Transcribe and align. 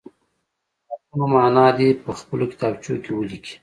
د 0.03 0.03
لغتونو 0.89 1.25
معنا 1.33 1.67
دې 1.77 1.89
په 2.03 2.11
خپلو 2.19 2.45
کتابچو 2.51 2.93
کې 3.03 3.11
ولیکي. 3.13 3.55